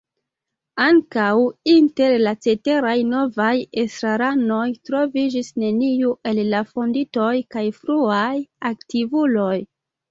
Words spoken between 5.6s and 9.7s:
neniu el la fondintoj kaj fruaj aktivuloj.